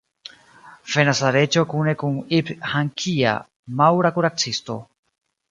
Venas 0.93 1.19
la 1.25 1.29
reĝo 1.35 1.63
kune 1.73 1.93
kun 2.05 2.15
Ibn-Hakia, 2.39 3.35
maŭra 3.83 4.13
kuracisto. 4.19 4.81